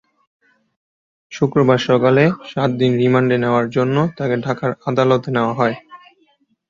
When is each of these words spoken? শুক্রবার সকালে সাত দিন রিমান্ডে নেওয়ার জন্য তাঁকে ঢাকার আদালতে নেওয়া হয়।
শুক্রবার 1.31 1.79
সকালে 1.87 2.23
সাত 2.51 2.69
দিন 2.79 2.91
রিমান্ডে 3.01 3.37
নেওয়ার 3.39 3.65
জন্য 3.75 3.95
তাঁকে 4.17 4.35
ঢাকার 4.45 4.71
আদালতে 4.89 5.29
নেওয়া 5.35 5.53
হয়। 5.59 5.75